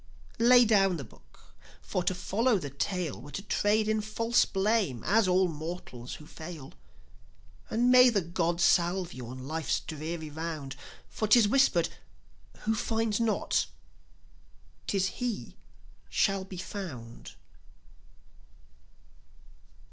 Lay 0.39 0.65
down 0.65 0.97
the 0.97 1.03
book, 1.03 1.53
for 1.79 2.01
to 2.05 2.15
follow 2.15 2.57
the 2.57 2.71
tale 2.71 3.21
Were 3.21 3.29
to 3.33 3.43
trade 3.43 3.87
in 3.87 4.01
false 4.01 4.45
blame, 4.45 5.03
as 5.03 5.27
all 5.27 5.47
mortals 5.47 6.15
who 6.15 6.25
fail. 6.25 6.73
And 7.69 7.91
may 7.91 8.09
the 8.09 8.23
gods 8.23 8.63
salve 8.63 9.13
you 9.13 9.27
on 9.27 9.47
life's 9.47 9.79
dreary 9.79 10.31
round; 10.31 10.75
For 11.07 11.27
'tis 11.27 11.47
whispered: 11.47 11.89
"Who 12.61 12.73
finds 12.73 13.19
not, 13.19 13.67
'tis 14.87 15.05
he 15.05 15.55
shall 16.09 16.45
be 16.45 16.57
found!" 16.57 17.33